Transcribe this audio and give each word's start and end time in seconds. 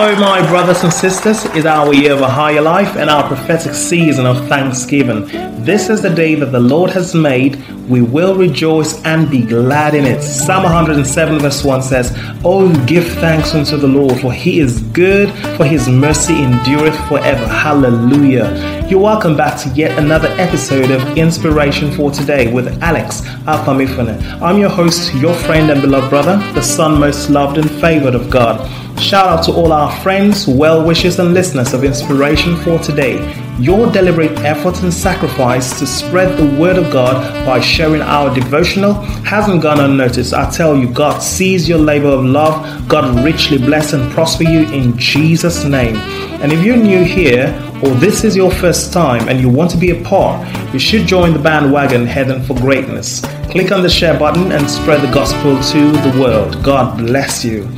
Hello, 0.00 0.14
my 0.20 0.48
brothers 0.48 0.84
and 0.84 0.92
sisters. 0.92 1.44
It's 1.46 1.66
our 1.66 1.92
year 1.92 2.12
of 2.12 2.20
a 2.20 2.28
higher 2.28 2.60
life 2.60 2.94
and 2.94 3.10
our 3.10 3.26
prophetic 3.26 3.74
season 3.74 4.26
of 4.26 4.46
thanksgiving. 4.46 5.26
This 5.64 5.88
is 5.90 6.02
the 6.02 6.08
day 6.08 6.36
that 6.36 6.52
the 6.52 6.60
Lord 6.60 6.90
has 6.90 7.16
made. 7.16 7.56
We 7.88 8.02
will 8.02 8.36
rejoice 8.36 9.04
and 9.04 9.28
be 9.28 9.42
glad 9.42 9.96
in 9.96 10.04
it. 10.04 10.22
Psalm 10.22 10.62
107, 10.62 11.40
verse 11.40 11.64
1 11.64 11.82
says, 11.82 12.12
Oh, 12.44 12.72
give 12.86 13.08
thanks 13.14 13.56
unto 13.56 13.76
the 13.76 13.88
Lord, 13.88 14.20
for 14.20 14.32
he 14.32 14.60
is 14.60 14.82
good, 14.92 15.30
for 15.56 15.64
his 15.64 15.88
mercy 15.88 16.44
endureth 16.44 16.96
forever. 17.08 17.48
Hallelujah. 17.48 18.86
You're 18.88 19.00
welcome 19.00 19.36
back 19.36 19.60
to 19.62 19.68
yet 19.70 19.98
another 19.98 20.28
episode 20.38 20.92
of 20.92 21.18
Inspiration 21.18 21.90
for 21.90 22.12
Today 22.12 22.52
with 22.52 22.80
Alex 22.84 23.22
Afamifune. 23.46 24.40
I'm 24.40 24.58
your 24.58 24.70
host, 24.70 25.12
your 25.16 25.34
friend 25.34 25.72
and 25.72 25.82
beloved 25.82 26.08
brother, 26.08 26.36
the 26.52 26.62
son 26.62 27.00
most 27.00 27.30
loved 27.30 27.58
and 27.58 27.68
favored 27.68 28.14
of 28.14 28.30
God. 28.30 28.87
Shout 29.00 29.28
out 29.28 29.44
to 29.44 29.52
all 29.52 29.72
our 29.72 29.94
friends, 30.00 30.48
well 30.48 30.84
wishers, 30.84 31.20
and 31.20 31.32
listeners 31.32 31.72
of 31.72 31.84
Inspiration 31.84 32.56
for 32.56 32.80
Today. 32.80 33.32
Your 33.58 33.90
deliberate 33.92 34.36
effort 34.40 34.82
and 34.82 34.92
sacrifice 34.92 35.78
to 35.78 35.86
spread 35.86 36.36
the 36.36 36.60
Word 36.60 36.78
of 36.78 36.92
God 36.92 37.46
by 37.46 37.60
sharing 37.60 38.02
our 38.02 38.34
devotional 38.34 38.94
hasn't 39.24 39.62
gone 39.62 39.78
unnoticed. 39.78 40.34
I 40.34 40.50
tell 40.50 40.76
you, 40.76 40.88
God 40.88 41.20
sees 41.20 41.68
your 41.68 41.78
labor 41.78 42.08
of 42.08 42.24
love. 42.24 42.88
God 42.88 43.24
richly 43.24 43.58
bless 43.58 43.92
and 43.92 44.10
prosper 44.12 44.42
you 44.44 44.66
in 44.72 44.98
Jesus' 44.98 45.64
name. 45.64 45.94
And 46.42 46.52
if 46.52 46.64
you're 46.64 46.76
new 46.76 47.04
here, 47.04 47.54
or 47.84 47.90
this 47.90 48.24
is 48.24 48.34
your 48.34 48.50
first 48.50 48.92
time 48.92 49.28
and 49.28 49.40
you 49.40 49.48
want 49.48 49.70
to 49.70 49.76
be 49.76 49.90
a 49.90 50.02
part, 50.02 50.44
you 50.74 50.80
should 50.80 51.06
join 51.06 51.32
the 51.32 51.38
bandwagon 51.38 52.04
heading 52.04 52.42
for 52.42 52.54
greatness. 52.54 53.20
Click 53.50 53.70
on 53.70 53.82
the 53.82 53.88
share 53.88 54.18
button 54.18 54.50
and 54.50 54.68
spread 54.68 55.00
the 55.02 55.12
gospel 55.14 55.60
to 55.62 55.92
the 55.92 56.20
world. 56.20 56.62
God 56.64 56.98
bless 56.98 57.44
you. 57.44 57.68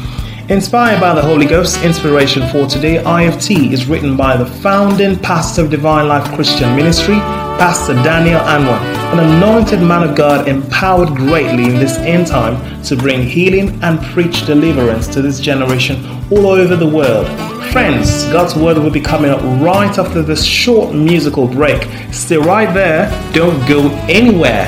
Inspired 0.50 1.00
by 1.00 1.14
the 1.14 1.22
Holy 1.22 1.46
Ghost, 1.46 1.80
inspiration 1.84 2.44
for 2.48 2.66
today, 2.66 2.96
IFT 2.96 3.72
is 3.72 3.86
written 3.86 4.16
by 4.16 4.36
the 4.36 4.44
founding 4.44 5.16
pastor 5.16 5.62
of 5.62 5.70
Divine 5.70 6.08
Life 6.08 6.34
Christian 6.34 6.74
Ministry, 6.74 7.14
Pastor 7.14 7.94
Daniel 7.94 8.40
Anwan, 8.40 8.80
an 9.12 9.20
anointed 9.20 9.80
man 9.80 10.02
of 10.02 10.16
God 10.16 10.48
empowered 10.48 11.10
greatly 11.10 11.66
in 11.66 11.76
this 11.76 11.98
end 11.98 12.26
time 12.26 12.82
to 12.82 12.96
bring 12.96 13.22
healing 13.22 13.80
and 13.84 14.02
preach 14.06 14.44
deliverance 14.44 15.06
to 15.14 15.22
this 15.22 15.38
generation 15.38 16.04
all 16.32 16.48
over 16.48 16.74
the 16.74 16.84
world. 16.84 17.28
Friends, 17.70 18.24
God's 18.32 18.56
word 18.56 18.76
will 18.76 18.90
be 18.90 19.00
coming 19.00 19.30
up 19.30 19.40
right 19.62 19.96
after 19.96 20.20
this 20.20 20.44
short 20.44 20.92
musical 20.92 21.46
break. 21.46 21.86
Stay 22.12 22.38
right 22.38 22.74
there, 22.74 23.08
don't 23.32 23.64
go 23.68 23.88
anywhere. 24.08 24.66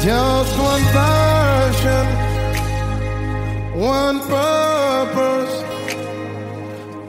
Just 0.00 0.58
one 0.58 0.82
passion, 0.90 2.04
one 3.78 4.18
purpose 4.22 4.77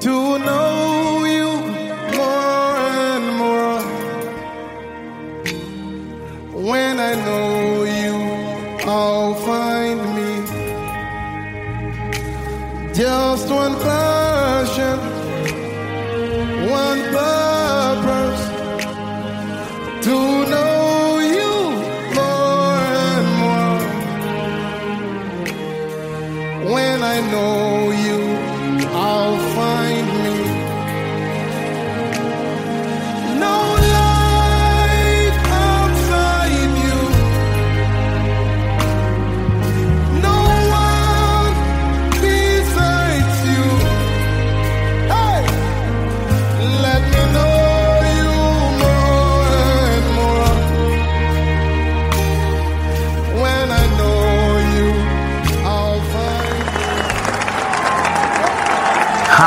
to 0.10 0.40
know 0.40 1.26
you 1.36 1.50
more 2.18 2.76
and 3.14 3.26
more. 3.42 3.82
When 6.70 6.96
I 7.10 7.14
know 7.26 7.50
you, 8.00 8.16
I'll 8.98 9.36
find 9.50 10.00
me. 10.16 10.32
Just 13.02 13.48
one 13.61 13.76
passion, 13.88 14.98
one 16.82 17.00
purpose 17.14 17.39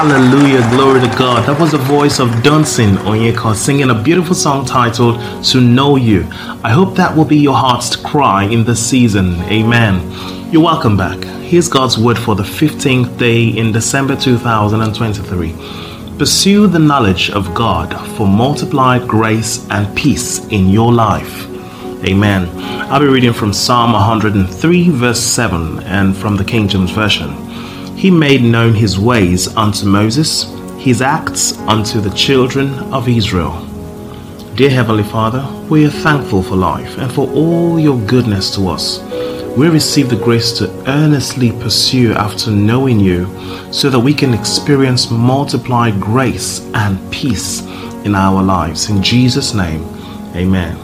Hallelujah, 0.02 0.68
glory 0.70 1.00
to 1.00 1.16
God. 1.16 1.46
That 1.46 1.60
was 1.60 1.70
the 1.70 1.78
voice 1.78 2.18
of 2.18 2.28
Dunsin 2.42 2.96
Oyekan 3.04 3.54
singing 3.54 3.90
a 3.90 3.94
beautiful 3.94 4.34
song 4.34 4.64
titled 4.64 5.20
To 5.44 5.60
Know 5.60 5.94
You. 5.94 6.26
I 6.64 6.72
hope 6.72 6.96
that 6.96 7.16
will 7.16 7.24
be 7.24 7.36
your 7.36 7.54
heart's 7.54 7.94
cry 7.94 8.42
in 8.42 8.64
this 8.64 8.84
season. 8.84 9.34
Amen. 9.42 10.02
You're 10.50 10.64
welcome 10.64 10.96
back. 10.96 11.22
Here's 11.44 11.68
God's 11.68 11.98
word 11.98 12.18
for 12.18 12.34
the 12.34 12.42
15th 12.42 13.16
day 13.16 13.46
in 13.46 13.70
December 13.70 14.16
2023. 14.16 15.54
Pursue 16.18 16.66
the 16.66 16.80
knowledge 16.80 17.30
of 17.30 17.54
God 17.54 17.94
for 18.16 18.26
multiplied 18.26 19.06
grace 19.06 19.64
and 19.70 19.96
peace 19.96 20.44
in 20.48 20.68
your 20.68 20.92
life. 20.92 21.46
Amen. 22.04 22.48
I'll 22.90 22.98
be 22.98 23.06
reading 23.06 23.32
from 23.32 23.52
Psalm 23.52 23.92
103, 23.92 24.88
verse 24.88 25.20
7, 25.20 25.78
and 25.84 26.16
from 26.16 26.36
the 26.36 26.44
King 26.44 26.66
James 26.66 26.90
Version. 26.90 27.41
He 28.02 28.10
made 28.10 28.42
known 28.42 28.74
his 28.74 28.98
ways 28.98 29.46
unto 29.56 29.86
Moses, 29.86 30.52
his 30.76 31.00
acts 31.00 31.56
unto 31.68 32.00
the 32.00 32.10
children 32.10 32.70
of 32.92 33.08
Israel. 33.08 33.64
Dear 34.56 34.70
Heavenly 34.70 35.04
Father, 35.04 35.46
we 35.70 35.86
are 35.86 35.90
thankful 35.90 36.42
for 36.42 36.56
life 36.56 36.98
and 36.98 37.12
for 37.12 37.30
all 37.30 37.78
your 37.78 37.96
goodness 38.08 38.52
to 38.56 38.66
us. 38.66 38.98
We 39.56 39.68
receive 39.68 40.10
the 40.10 40.16
grace 40.16 40.50
to 40.58 40.68
earnestly 40.90 41.52
pursue 41.52 42.12
after 42.14 42.50
knowing 42.50 42.98
you 42.98 43.28
so 43.72 43.88
that 43.88 44.00
we 44.00 44.14
can 44.14 44.34
experience 44.34 45.08
multiplied 45.12 46.00
grace 46.00 46.58
and 46.74 46.98
peace 47.12 47.60
in 48.04 48.16
our 48.16 48.42
lives. 48.42 48.90
In 48.90 49.00
Jesus' 49.00 49.54
name, 49.54 49.84
amen. 50.34 50.76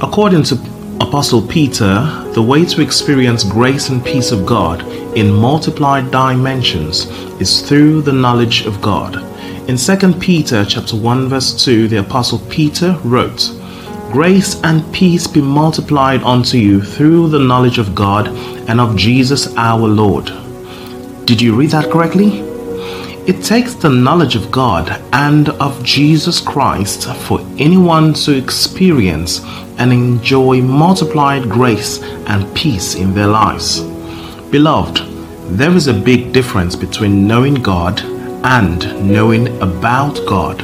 According 0.00 0.44
to 0.44 0.77
Apostle 1.00 1.40
Peter, 1.40 2.04
the 2.34 2.42
way 2.42 2.64
to 2.64 2.82
experience 2.82 3.44
grace 3.44 3.88
and 3.88 4.04
peace 4.04 4.32
of 4.32 4.44
God 4.44 4.82
in 5.16 5.32
multiplied 5.32 6.10
dimensions 6.10 7.06
is 7.40 7.62
through 7.62 8.02
the 8.02 8.12
knowledge 8.12 8.66
of 8.66 8.82
God. 8.82 9.16
In 9.70 9.76
2 9.76 10.14
Peter 10.14 10.64
chapter 10.64 10.96
1 10.96 11.28
verse 11.28 11.64
2, 11.64 11.86
the 11.86 12.00
apostle 12.00 12.40
Peter 12.50 12.98
wrote, 13.04 13.52
Grace 14.10 14.60
and 14.62 14.92
peace 14.92 15.28
be 15.28 15.40
multiplied 15.40 16.22
unto 16.24 16.58
you 16.58 16.82
through 16.82 17.28
the 17.28 17.38
knowledge 17.38 17.78
of 17.78 17.94
God 17.94 18.28
and 18.68 18.80
of 18.80 18.96
Jesus 18.96 19.54
our 19.56 19.86
Lord. 19.86 20.32
Did 21.26 21.40
you 21.40 21.54
read 21.54 21.70
that 21.70 21.92
correctly? 21.92 22.47
It 23.28 23.44
takes 23.44 23.74
the 23.74 23.90
knowledge 23.90 24.36
of 24.36 24.50
God 24.50 24.88
and 25.12 25.50
of 25.50 25.84
Jesus 25.84 26.40
Christ 26.40 27.14
for 27.26 27.40
anyone 27.58 28.14
to 28.24 28.34
experience 28.34 29.42
and 29.76 29.92
enjoy 29.92 30.62
multiplied 30.62 31.42
grace 31.42 32.02
and 32.02 32.56
peace 32.56 32.94
in 32.94 33.12
their 33.12 33.26
lives. 33.26 33.82
Beloved, 34.50 35.00
there 35.58 35.76
is 35.76 35.88
a 35.88 35.92
big 35.92 36.32
difference 36.32 36.74
between 36.74 37.26
knowing 37.26 37.56
God 37.56 38.00
and 38.46 39.06
knowing 39.06 39.48
about 39.60 40.18
God. 40.26 40.62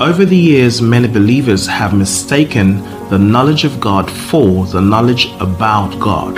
Over 0.00 0.24
the 0.24 0.36
years, 0.36 0.80
many 0.80 1.08
believers 1.08 1.66
have 1.66 1.98
mistaken 1.98 2.80
the 3.08 3.18
knowledge 3.18 3.64
of 3.64 3.80
God 3.80 4.08
for 4.08 4.66
the 4.66 4.80
knowledge 4.80 5.32
about 5.40 5.98
God. 5.98 6.36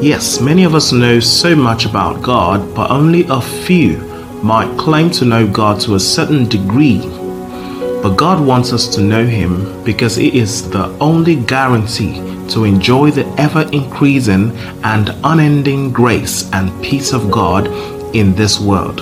Yes, 0.00 0.40
many 0.40 0.62
of 0.62 0.76
us 0.76 0.92
know 0.92 1.18
so 1.18 1.56
much 1.56 1.86
about 1.86 2.22
God, 2.22 2.72
but 2.72 2.88
only 2.88 3.24
a 3.28 3.40
few 3.40 4.05
might 4.46 4.78
claim 4.78 5.10
to 5.10 5.24
know 5.24 5.44
God 5.44 5.80
to 5.80 5.96
a 5.96 6.00
certain 6.00 6.48
degree. 6.48 7.00
But 8.00 8.14
God 8.14 8.46
wants 8.46 8.72
us 8.72 8.86
to 8.94 9.00
know 9.00 9.26
Him 9.26 9.82
because 9.82 10.18
it 10.18 10.34
is 10.34 10.70
the 10.70 10.86
only 11.00 11.34
guarantee 11.34 12.14
to 12.50 12.62
enjoy 12.62 13.10
the 13.10 13.26
ever 13.40 13.62
increasing 13.72 14.56
and 14.84 15.10
unending 15.24 15.92
grace 15.92 16.48
and 16.52 16.70
peace 16.80 17.12
of 17.12 17.28
God 17.28 17.66
in 18.14 18.36
this 18.36 18.60
world. 18.60 19.00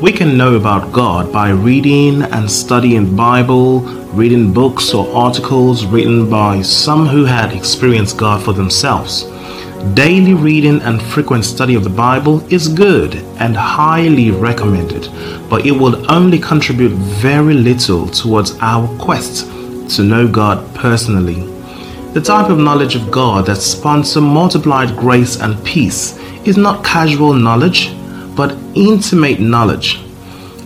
We 0.00 0.12
can 0.12 0.38
know 0.38 0.54
about 0.54 0.92
God 0.92 1.32
by 1.32 1.50
reading 1.50 2.22
and 2.22 2.48
studying 2.48 3.16
Bible, 3.16 3.80
reading 4.14 4.52
books 4.52 4.94
or 4.94 5.12
articles 5.12 5.84
written 5.84 6.30
by 6.30 6.62
some 6.62 7.04
who 7.04 7.24
had 7.24 7.52
experienced 7.52 8.16
God 8.16 8.44
for 8.44 8.52
themselves. 8.52 9.24
Daily 9.94 10.34
reading 10.34 10.82
and 10.82 11.00
frequent 11.00 11.44
study 11.44 11.76
of 11.76 11.84
the 11.84 11.90
Bible 11.90 12.44
is 12.52 12.66
good 12.66 13.14
and 13.38 13.56
highly 13.56 14.32
recommended, 14.32 15.08
but 15.48 15.66
it 15.66 15.70
will 15.70 16.10
only 16.10 16.40
contribute 16.40 16.90
very 16.90 17.54
little 17.54 18.08
towards 18.08 18.58
our 18.60 18.88
quest 18.98 19.46
to 19.94 20.02
know 20.02 20.26
God 20.26 20.74
personally. 20.74 21.42
The 22.12 22.20
type 22.20 22.50
of 22.50 22.58
knowledge 22.58 22.96
of 22.96 23.12
God 23.12 23.46
that 23.46 23.58
sponsors 23.58 24.20
multiplied 24.20 24.96
grace 24.96 25.40
and 25.40 25.64
peace 25.64 26.18
is 26.44 26.56
not 26.56 26.84
casual 26.84 27.32
knowledge, 27.32 27.94
but 28.34 28.58
intimate 28.74 29.38
knowledge. 29.38 30.00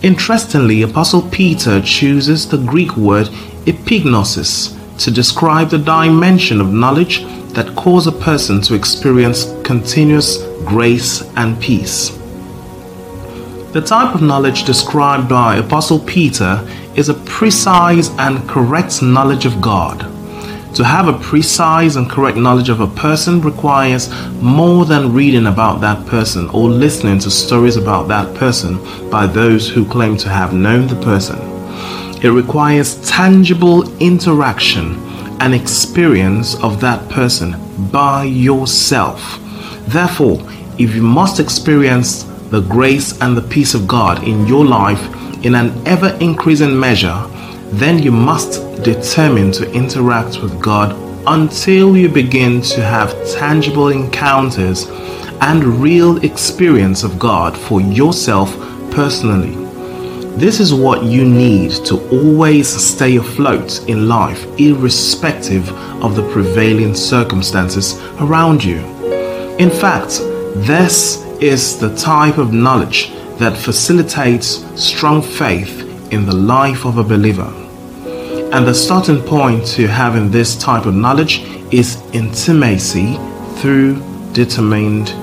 Interestingly, 0.01 0.81
Apostle 0.81 1.21
Peter 1.29 1.79
chooses 1.81 2.49
the 2.49 2.57
Greek 2.57 2.97
word 2.97 3.27
epignosis 3.67 4.75
to 4.97 5.11
describe 5.11 5.69
the 5.69 5.77
dimension 5.77 6.59
of 6.59 6.73
knowledge 6.73 7.23
that 7.53 7.75
cause 7.75 8.07
a 8.07 8.11
person 8.11 8.61
to 8.61 8.73
experience 8.73 9.53
continuous 9.63 10.43
grace 10.65 11.21
and 11.35 11.59
peace. 11.61 12.09
The 13.73 13.81
type 13.81 14.13
of 14.13 14.21
knowledge 14.21 14.65
described 14.65 15.27
by 15.29 15.57
Apostle 15.57 15.99
Peter 15.99 16.67
is 16.95 17.09
a 17.09 17.15
precise 17.25 18.09
and 18.19 18.47
correct 18.47 19.01
knowledge 19.01 19.45
of 19.45 19.61
God. 19.61 20.01
To 20.75 20.83
have 20.83 21.07
a 21.07 21.19
precise 21.19 21.95
and 21.95 22.09
correct 22.09 22.37
knowledge 22.37 22.69
of 22.69 22.79
a 22.79 22.87
person 22.87 23.41
requires 23.41 24.11
more 24.41 24.85
than 24.85 25.13
reading 25.13 25.45
about 25.45 25.81
that 25.81 26.05
person 26.07 26.49
or 26.49 26.69
listening 26.69 27.19
to 27.19 27.29
stories 27.29 27.75
about 27.75 28.07
that 28.07 28.35
person 28.35 28.79
by 29.09 29.27
those 29.27 29.69
who 29.69 29.85
claim 29.85 30.17
to 30.17 30.29
have 30.29 30.53
known 30.53 30.87
the 30.87 30.99
person. 31.01 31.37
It 32.23 32.29
requires 32.29 33.07
tangible 33.07 33.83
interaction 33.99 35.12
and 35.39 35.53
experience 35.53 36.55
of 36.63 36.79
that 36.81 37.09
person 37.09 37.55
by 37.91 38.23
yourself. 38.23 39.39
Therefore, 39.87 40.39
if 40.77 40.95
you 40.95 41.01
must 41.01 41.39
experience 41.39 42.23
the 42.49 42.61
grace 42.61 43.19
and 43.21 43.35
the 43.35 43.41
peace 43.41 43.73
of 43.73 43.87
God 43.87 44.23
in 44.23 44.47
your 44.47 44.65
life 44.65 45.03
in 45.45 45.55
an 45.55 45.71
ever 45.87 46.17
increasing 46.19 46.79
measure, 46.79 47.25
then 47.71 47.97
you 47.99 48.11
must 48.11 48.83
determine 48.83 49.51
to 49.53 49.71
interact 49.71 50.41
with 50.41 50.61
God 50.61 50.95
until 51.27 51.97
you 51.97 52.09
begin 52.09 52.61
to 52.61 52.81
have 52.81 53.11
tangible 53.31 53.89
encounters 53.89 54.87
and 55.41 55.63
real 55.63 56.23
experience 56.23 57.03
of 57.03 57.17
God 57.17 57.57
for 57.57 57.81
yourself 57.81 58.55
personally. 58.91 59.62
This 60.35 60.59
is 60.59 60.73
what 60.73 61.03
you 61.03 61.23
need 61.23 61.69
to 61.85 61.99
always 62.09 62.67
stay 62.67 63.17
afloat 63.17 63.87
in 63.87 64.07
life, 64.07 64.43
irrespective 64.57 65.69
of 66.01 66.15
the 66.15 66.27
prevailing 66.31 66.95
circumstances 66.95 68.01
around 68.19 68.63
you. 68.63 68.79
In 69.59 69.69
fact, 69.69 70.17
this 70.55 71.23
is 71.39 71.77
the 71.77 71.95
type 71.95 72.39
of 72.39 72.51
knowledge 72.51 73.11
that 73.37 73.55
facilitates 73.55 74.65
strong 74.75 75.21
faith 75.21 75.81
in 76.11 76.25
the 76.25 76.35
life 76.35 76.83
of 76.83 76.97
a 76.97 77.03
believer. 77.03 77.53
And 78.51 78.65
the 78.65 78.73
starting 78.73 79.21
point 79.21 79.67
to 79.75 79.85
having 79.85 80.31
this 80.31 80.57
type 80.57 80.87
of 80.87 80.95
knowledge 80.95 81.43
is 81.71 82.01
intimacy 82.11 83.19
through 83.57 84.01
determined 84.33 85.13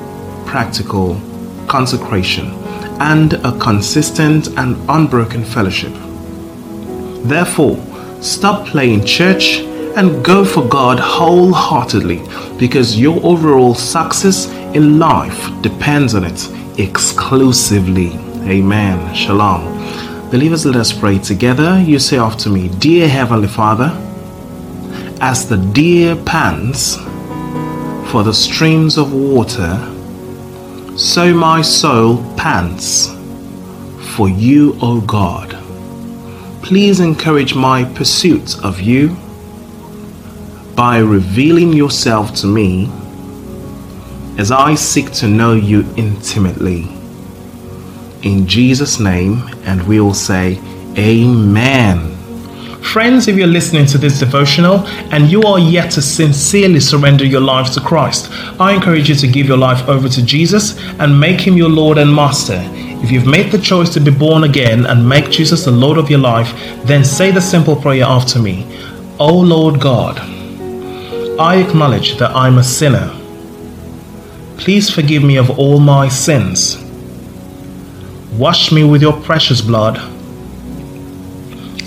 practical 0.47 1.21
consecration 1.67 2.61
and 3.01 3.35
a 3.35 3.59
consistent 3.59 4.49
and 4.59 4.77
unbroken 4.89 5.45
fellowship. 5.45 5.93
Therefore, 7.25 7.79
stop 8.21 8.67
playing 8.67 9.05
church 9.05 9.59
and 9.97 10.25
go 10.25 10.45
for 10.45 10.67
God 10.69 11.01
wholeheartedly 11.01 12.23
because 12.59 12.99
your 12.99 13.19
overall 13.25 13.75
success 13.75 14.49
in 14.75 14.99
life 14.99 15.51
depends 15.63 16.15
on 16.15 16.25
it 16.25 16.49
exclusively. 16.79 18.13
Amen. 18.49 19.15
Shalom. 19.15 19.65
Believers, 20.31 20.65
let 20.65 20.77
us 20.77 20.93
pray 20.93 21.19
together. 21.19 21.83
You 21.85 21.99
say 21.99 22.19
after 22.19 22.51
me, 22.51 22.69
Dear 22.79 23.09
Heavenly 23.09 23.49
Father, 23.49 23.91
as 25.21 25.49
the 25.49 25.57
deer 25.57 26.17
pants 26.25 26.97
for 28.11 28.23
the 28.23 28.33
streams 28.33 28.97
of 28.97 29.13
water, 29.13 29.77
so 30.97 31.33
my 31.35 31.63
soul 31.63 32.19
pants 32.37 33.09
for 34.17 34.29
you, 34.29 34.77
O 34.83 35.01
God. 35.01 35.57
Please 36.63 37.01
encourage 37.01 37.55
my 37.55 37.85
pursuit 37.85 38.63
of 38.65 38.81
you 38.81 39.17
by 40.75 40.99
revealing 40.99 41.73
yourself 41.73 42.35
to 42.35 42.47
me 42.47 42.91
as 44.39 44.51
I 44.51 44.75
seek 44.75 45.11
to 45.13 45.29
know 45.29 45.55
you 45.55 45.87
intimately. 45.97 46.89
In 48.23 48.47
Jesus' 48.47 49.01
name, 49.01 49.43
and 49.65 49.83
we 49.87 50.01
will 50.01 50.15
say, 50.15 50.59
Amen. 50.97 52.10
Friends, 52.83 53.29
if 53.29 53.37
you're 53.37 53.47
listening 53.47 53.87
to 53.87 53.99
this 53.99 54.19
devotional 54.19 54.87
and 55.13 55.31
you 55.31 55.43
are 55.43 55.59
yet 55.59 55.93
to 55.93 56.03
sincerely 56.03 56.81
surrender 56.81 57.25
your 57.25 57.41
life 57.41 57.73
to 57.75 57.81
Christ, 57.81 58.31
I 58.61 58.75
encourage 58.75 59.09
you 59.09 59.15
to 59.17 59.29
give 59.29 59.47
your 59.47 59.59
life 59.59 59.89
over 59.89 60.09
to 60.09 60.23
Jesus 60.23 60.79
and 60.99 61.21
make 61.21 61.41
him 61.41 61.57
your 61.57 61.69
Lord 61.69 61.99
and 61.99 62.13
Master. 62.15 62.61
If 63.03 63.11
you've 63.11 63.27
made 63.27 63.53
the 63.53 63.59
choice 63.59 63.91
to 63.95 64.01
be 64.01 64.11
born 64.11 64.45
again 64.45 64.87
and 64.87 65.09
make 65.09 65.31
Jesus 65.31 65.65
the 65.65 65.71
Lord 65.71 65.99
of 65.99 66.11
your 66.11 66.19
life, 66.19 66.53
then 66.85 67.05
say 67.05 67.31
the 67.31 67.41
simple 67.41 67.77
prayer 67.77 68.05
after 68.05 68.39
me 68.39 68.67
O 69.19 69.39
Lord 69.39 69.81
God, 69.81 70.19
I 71.39 71.57
acknowledge 71.57 72.19
that 72.19 72.31
I'm 72.35 72.59
a 72.59 72.65
sinner 72.65 73.17
Please 74.61 74.91
forgive 74.91 75.25
me 75.25 75.37
of 75.37 75.59
all 75.59 75.81
my 75.81 76.07
sins. 76.07 76.77
Wash 78.35 78.71
me 78.71 78.85
with 78.85 79.01
your 79.01 79.15
precious 79.23 79.63
blood. 79.63 79.99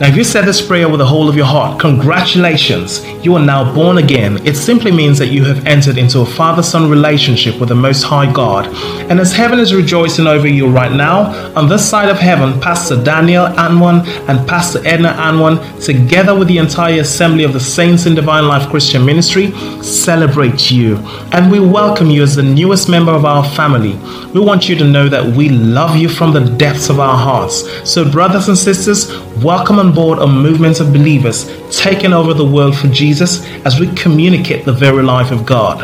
Now, 0.00 0.08
if 0.08 0.16
you 0.16 0.24
said 0.24 0.46
this 0.46 0.66
prayer 0.66 0.88
with 0.88 0.98
the 0.98 1.04
whole 1.04 1.28
of 1.28 1.36
your 1.36 1.44
heart, 1.44 1.78
congratulations, 1.78 3.04
you 3.22 3.34
are 3.34 3.44
now 3.44 3.74
born 3.74 3.98
again. 3.98 4.38
It 4.46 4.56
simply 4.56 4.90
means 4.90 5.18
that 5.18 5.26
you 5.26 5.44
have 5.44 5.66
entered 5.66 5.98
into 5.98 6.20
a 6.20 6.26
father 6.26 6.62
son 6.62 6.88
relationship 6.90 7.60
with 7.60 7.68
the 7.68 7.74
Most 7.74 8.02
High 8.02 8.32
God. 8.32 8.66
And 9.10 9.20
as 9.20 9.32
heaven 9.32 9.58
is 9.58 9.74
rejoicing 9.74 10.26
over 10.26 10.48
you 10.48 10.66
right 10.66 10.92
now, 10.92 11.54
on 11.54 11.68
this 11.68 11.86
side 11.86 12.08
of 12.08 12.16
heaven, 12.16 12.58
Pastor 12.60 13.02
Daniel 13.02 13.44
Anwan 13.44 14.06
and 14.26 14.48
Pastor 14.48 14.80
Edna 14.86 15.10
Anwan, 15.18 15.84
together 15.84 16.34
with 16.38 16.48
the 16.48 16.56
entire 16.56 17.00
assembly 17.00 17.44
of 17.44 17.52
the 17.52 17.60
Saints 17.60 18.06
in 18.06 18.14
Divine 18.14 18.48
Life 18.48 18.70
Christian 18.70 19.04
Ministry, 19.04 19.50
celebrate 19.82 20.70
you. 20.70 20.96
And 21.32 21.50
we 21.50 21.60
welcome 21.60 22.08
you 22.10 22.22
as 22.22 22.36
the 22.36 22.42
newest 22.42 22.88
member 22.88 23.12
of 23.12 23.26
our 23.26 23.44
family. 23.50 23.98
We 24.32 24.40
want 24.40 24.66
you 24.66 24.76
to 24.76 24.84
know 24.84 25.10
that 25.10 25.36
we 25.36 25.50
love 25.50 25.94
you 25.94 26.08
from 26.08 26.32
the 26.32 26.40
depths 26.56 26.88
of 26.88 27.00
our 27.00 27.18
hearts. 27.18 27.68
So, 27.88 28.10
brothers 28.10 28.48
and 28.48 28.56
sisters, 28.56 29.14
welcome 29.42 29.78
on 29.78 29.94
board 29.94 30.20
a 30.20 30.26
movement 30.26 30.80
of 30.80 30.92
believers 30.92 31.50
taking 31.70 32.12
over 32.12 32.34
the 32.34 32.44
world 32.44 32.76
for 32.76 32.88
Jesus 32.88 33.09
as 33.18 33.80
we 33.80 33.92
communicate 33.94 34.64
the 34.64 34.72
very 34.72 35.02
life 35.02 35.32
of 35.32 35.44
God. 35.44 35.78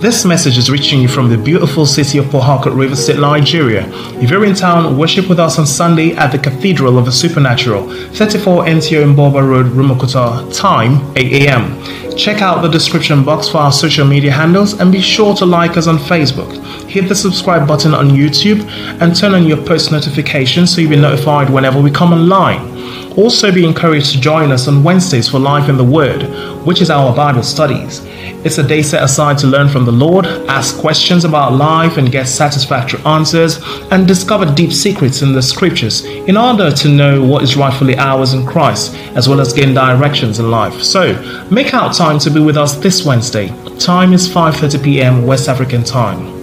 This 0.00 0.24
message 0.24 0.56
is 0.56 0.70
reaching 0.70 1.00
you 1.00 1.08
from 1.08 1.28
the 1.28 1.36
beautiful 1.36 1.84
city 1.84 2.16
of 2.18 2.30
Port 2.30 2.44
Harcourt, 2.44 2.74
River 2.74 2.96
State, 2.96 3.18
Nigeria. 3.18 3.86
If 4.22 4.30
you're 4.30 4.46
in 4.46 4.54
town, 4.54 4.96
worship 4.96 5.28
with 5.28 5.38
us 5.38 5.58
on 5.58 5.66
Sunday 5.66 6.16
at 6.16 6.32
the 6.32 6.38
Cathedral 6.38 6.96
of 6.98 7.04
the 7.04 7.12
Supernatural, 7.12 7.86
34 8.14 8.64
NTA 8.64 9.14
Mgbuoba 9.14 9.46
Road, 9.46 9.66
Rumuokwuta, 9.66 10.56
time 10.56 11.14
8 11.16 11.46
a.m. 11.46 12.16
Check 12.16 12.40
out 12.40 12.62
the 12.62 12.68
description 12.68 13.22
box 13.24 13.48
for 13.48 13.58
our 13.58 13.72
social 13.72 14.06
media 14.06 14.32
handles 14.32 14.72
and 14.80 14.90
be 14.90 15.02
sure 15.02 15.34
to 15.36 15.44
like 15.44 15.76
us 15.76 15.86
on 15.86 15.98
Facebook. 15.98 16.50
Hit 16.88 17.08
the 17.08 17.14
subscribe 17.14 17.68
button 17.68 17.94
on 17.94 18.08
YouTube 18.08 18.66
and 19.02 19.14
turn 19.14 19.34
on 19.34 19.46
your 19.46 19.62
post 19.64 19.92
notifications 19.92 20.74
so 20.74 20.80
you'll 20.80 20.90
be 20.90 20.96
notified 20.96 21.50
whenever 21.50 21.80
we 21.80 21.90
come 21.90 22.12
online. 22.14 22.79
Also, 23.16 23.52
be 23.52 23.64
encouraged 23.64 24.12
to 24.12 24.20
join 24.20 24.52
us 24.52 24.68
on 24.68 24.84
Wednesdays 24.84 25.28
for 25.28 25.38
Life 25.38 25.68
in 25.68 25.76
the 25.76 25.84
Word, 25.84 26.22
which 26.64 26.80
is 26.80 26.90
our 26.90 27.14
Bible 27.14 27.42
studies. 27.42 28.00
It's 28.42 28.56
a 28.56 28.66
day 28.66 28.80
set 28.82 29.02
aside 29.02 29.36
to 29.38 29.46
learn 29.46 29.68
from 29.68 29.84
the 29.84 29.92
Lord, 29.92 30.24
ask 30.48 30.78
questions 30.78 31.26
about 31.26 31.52
life, 31.52 31.98
and 31.98 32.10
get 32.10 32.26
satisfactory 32.26 32.98
answers, 33.04 33.60
and 33.90 34.08
discover 34.08 34.46
deep 34.54 34.72
secrets 34.72 35.20
in 35.20 35.32
the 35.32 35.42
scriptures 35.42 36.04
in 36.04 36.36
order 36.36 36.70
to 36.70 36.88
know 36.88 37.22
what 37.22 37.42
is 37.42 37.56
rightfully 37.56 37.98
ours 37.98 38.32
in 38.32 38.46
Christ, 38.46 38.94
as 39.14 39.28
well 39.28 39.40
as 39.40 39.52
gain 39.52 39.74
directions 39.74 40.38
in 40.38 40.50
life. 40.50 40.80
So, 40.82 41.12
make 41.50 41.74
out 41.74 41.94
time 41.94 42.18
to 42.20 42.30
be 42.30 42.40
with 42.40 42.56
us 42.56 42.76
this 42.76 43.04
Wednesday. 43.04 43.48
Time 43.78 44.14
is 44.14 44.26
5:30 44.26 44.82
p.m. 44.82 45.26
West 45.26 45.48
African 45.48 45.84
time. 45.84 46.39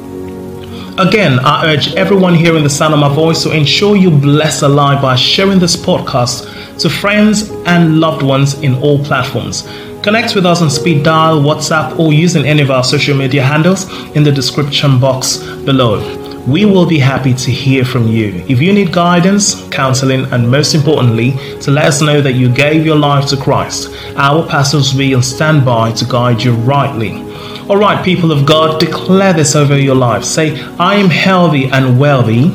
Again, 0.99 1.37
I 1.41 1.71
urge 1.71 1.93
everyone 1.93 2.33
hearing 2.33 2.63
the 2.63 2.71
sound 2.71 2.91
of 2.95 2.99
my 2.99 3.13
voice 3.13 3.43
to 3.43 3.51
ensure 3.51 3.95
you 3.95 4.09
bless 4.09 4.63
a 4.63 4.67
life 4.67 4.99
by 4.99 5.15
sharing 5.15 5.59
this 5.59 5.75
podcast 5.75 6.79
to 6.79 6.89
friends 6.89 7.51
and 7.67 7.99
loved 7.99 8.23
ones 8.23 8.55
in 8.61 8.73
all 8.81 8.97
platforms. 9.05 9.61
Connect 10.01 10.33
with 10.33 10.47
us 10.47 10.63
on 10.63 10.71
speed 10.71 11.03
dial, 11.03 11.39
WhatsApp, 11.39 11.99
or 11.99 12.13
using 12.13 12.47
any 12.47 12.63
of 12.63 12.71
our 12.71 12.83
social 12.83 13.15
media 13.15 13.43
handles 13.43 13.85
in 14.15 14.23
the 14.23 14.31
description 14.31 14.99
box 14.99 15.37
below. 15.65 16.01
we 16.47 16.63
will 16.63 16.85
be 16.85 16.97
happy 16.97 17.33
to 17.33 17.51
hear 17.51 17.83
from 17.83 18.07
you. 18.07 18.43
If 18.47 18.61
you 18.61 18.71
need 18.71 18.93
guidance, 18.93 19.67
counseling, 19.67 20.23
and 20.31 20.49
most 20.49 20.73
importantly, 20.73 21.31
to 21.59 21.71
let 21.71 21.85
us 21.85 22.01
know 22.01 22.21
that 22.21 22.33
you 22.33 22.47
gave 22.49 22.85
your 22.85 22.95
life 22.95 23.27
to 23.29 23.37
Christ, 23.37 23.93
our 24.15 24.47
pastors 24.47 24.93
will 24.93 24.99
be 24.99 25.13
on 25.13 25.21
standby 25.21 25.91
to 25.91 26.05
guide 26.05 26.41
you 26.41 26.53
rightly. 26.53 27.21
All 27.69 27.75
right, 27.75 28.01
people 28.03 28.31
of 28.31 28.45
God, 28.45 28.79
declare 28.79 29.33
this 29.33 29.53
over 29.53 29.77
your 29.77 29.93
life. 29.93 30.23
Say, 30.23 30.57
I 30.79 30.95
am 30.95 31.09
healthy 31.09 31.65
and 31.65 31.99
wealthy. 31.99 32.49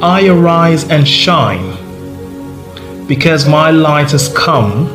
I 0.00 0.28
arise 0.28 0.88
and 0.88 1.06
shine 1.06 1.76
because 3.06 3.46
my 3.46 3.70
light 3.70 4.12
has 4.12 4.32
come. 4.34 4.86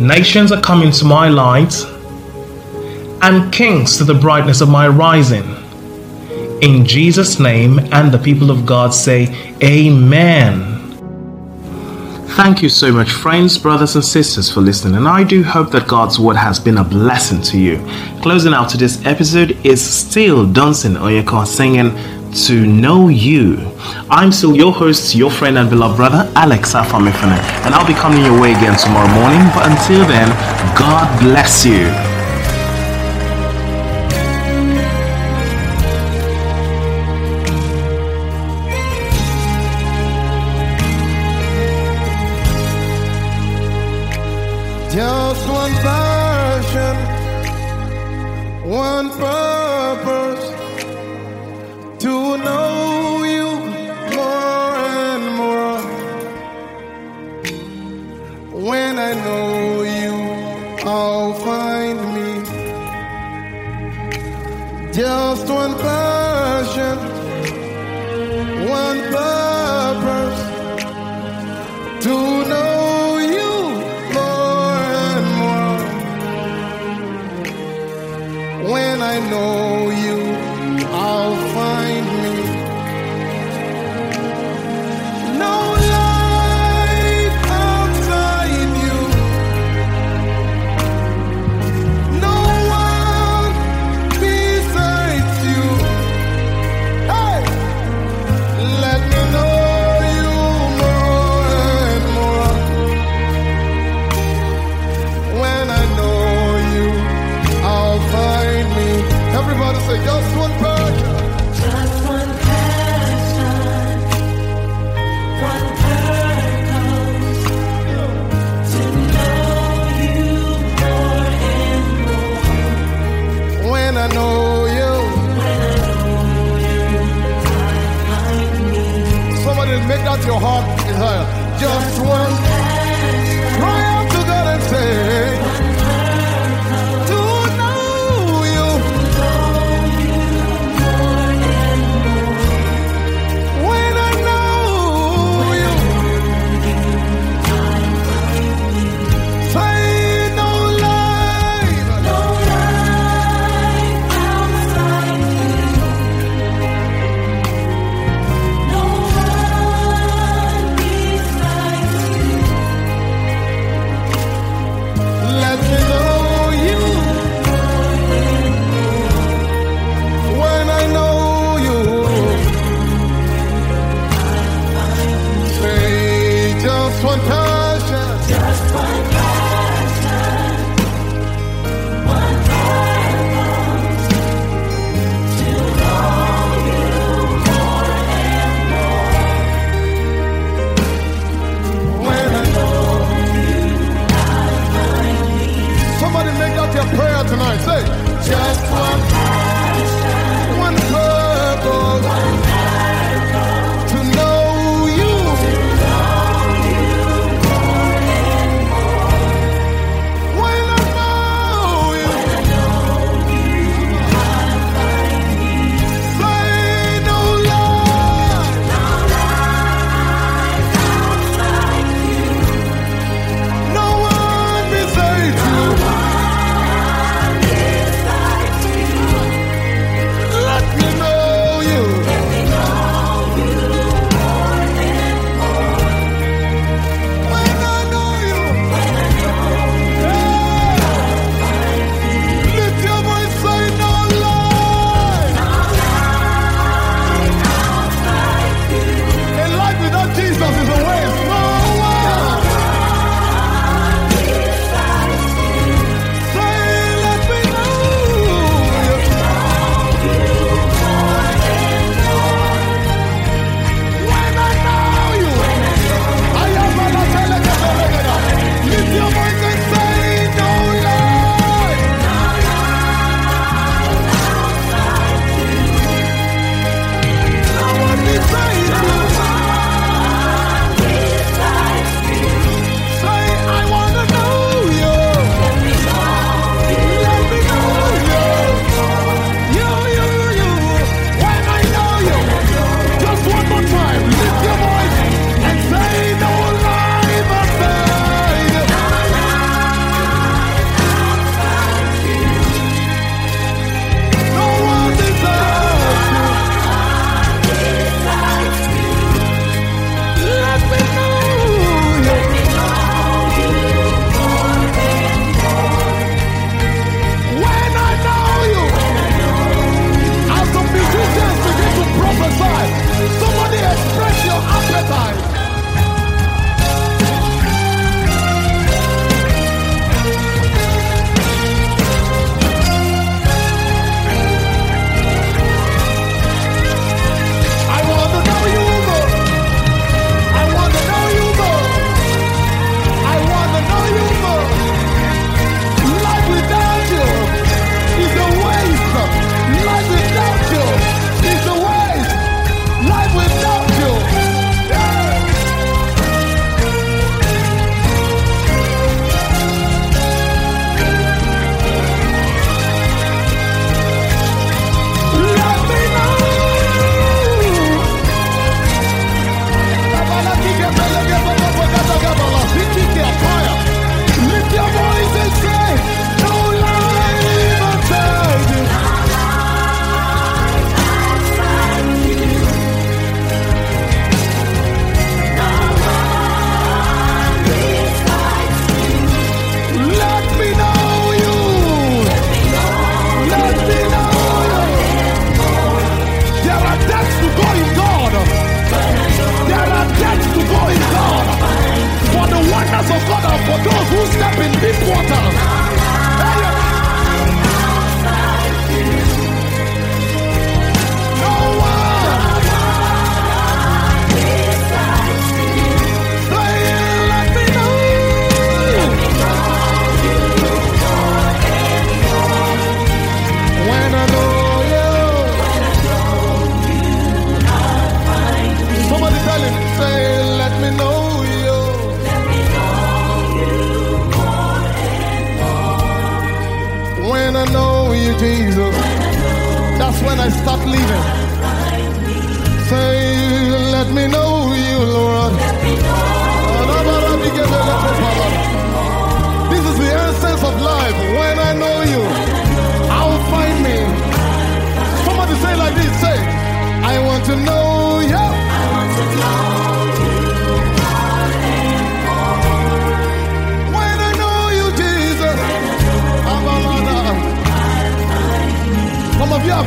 Nations 0.00 0.52
are 0.52 0.60
coming 0.62 0.90
to 0.92 1.04
my 1.04 1.28
light, 1.28 1.74
and 3.20 3.52
kings 3.52 3.98
to 3.98 4.04
the 4.04 4.14
brightness 4.14 4.62
of 4.62 4.70
my 4.70 4.88
rising. 4.88 5.44
In 6.62 6.86
Jesus' 6.86 7.38
name, 7.38 7.78
and 7.92 8.10
the 8.10 8.18
people 8.18 8.50
of 8.50 8.64
God 8.64 8.94
say, 8.94 9.28
Amen. 9.62 10.77
Thank 12.38 12.62
you 12.62 12.68
so 12.68 12.92
much, 12.92 13.10
friends, 13.10 13.58
brothers, 13.58 13.96
and 13.96 14.04
sisters, 14.04 14.48
for 14.48 14.60
listening, 14.60 14.94
and 14.94 15.08
I 15.08 15.24
do 15.24 15.42
hope 15.42 15.72
that 15.72 15.88
God's 15.88 16.20
word 16.20 16.36
has 16.36 16.60
been 16.60 16.78
a 16.78 16.84
blessing 16.84 17.42
to 17.42 17.58
you. 17.58 17.84
Closing 18.22 18.54
out 18.54 18.68
to 18.68 18.76
this 18.76 19.04
episode 19.04 19.58
is 19.66 19.84
still 19.84 20.46
Dunsin 20.46 20.96
Oyekan 20.96 21.44
singing 21.44 21.90
To 22.44 22.64
Know 22.64 23.08
You. 23.08 23.58
I'm 24.08 24.30
still 24.30 24.54
your 24.54 24.72
host, 24.72 25.16
your 25.16 25.32
friend 25.32 25.58
and 25.58 25.68
beloved 25.68 25.96
brother, 25.96 26.30
Alex 26.36 26.74
Afamifene, 26.74 27.42
and 27.66 27.74
I'll 27.74 27.84
be 27.84 27.94
coming 27.94 28.24
your 28.24 28.40
way 28.40 28.52
again 28.52 28.78
tomorrow 28.78 29.12
morning. 29.14 29.40
But 29.52 29.68
until 29.72 30.06
then, 30.06 30.28
God 30.78 31.20
bless 31.20 31.66
you. 31.66 32.17
One 48.68 49.10
purpose 49.10 50.44
to 52.02 52.36
know 52.36 53.24
you 53.34 53.48
more 54.16 54.74
and 55.04 55.24
more. 55.40 55.80
When 58.68 58.98
I 58.98 59.12
know 59.24 59.82
you, 60.00 60.14
I'll 60.86 61.32
find 61.46 61.98
me. 62.14 62.28
Just 64.92 65.48
one 65.48 65.74
passion, 65.74 66.07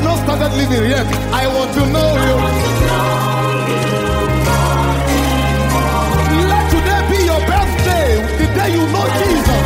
have 0.02 0.26
not 0.26 0.38
started 0.38 0.56
living 0.58 0.90
yet. 0.90 1.06
I 1.34 1.48
want 1.48 1.72
to 1.74 1.84
know 1.86 2.10
you. 2.26 2.36
Let 6.50 6.66
today 6.74 7.02
be 7.12 7.20
your 7.26 7.42
birthday. 7.46 8.08
The 8.40 8.48
day 8.58 8.70
you 8.74 8.84
know 8.94 9.06
Jesus. 9.22 9.64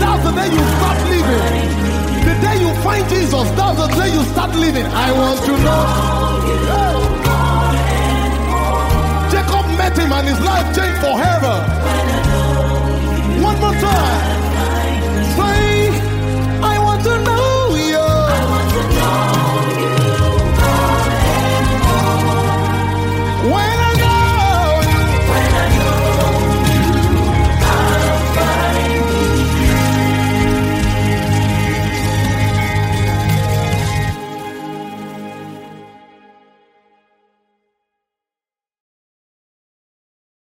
That's 0.00 0.22
the 0.24 0.32
day 0.32 0.48
you 0.50 0.64
start 0.76 0.98
living. 1.12 1.44
The 2.26 2.34
day 2.42 2.56
you 2.60 2.70
find 2.82 3.08
Jesus. 3.08 3.46
That's 3.58 3.78
the 3.78 3.88
day 3.94 4.12
you 4.12 4.22
start 4.34 4.54
living. 4.54 4.86
I 4.86 5.12
want 5.12 5.40
to 5.46 5.52
know. 5.64 5.82
Jacob 9.30 9.66
met 9.78 9.96
him 9.96 10.12
and 10.12 10.26
his 10.26 10.40
life 10.40 10.74
changed 10.74 10.98
forever. 11.00 11.75